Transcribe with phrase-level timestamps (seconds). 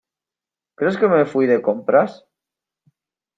[0.79, 2.11] ¿crees que me fui de compras?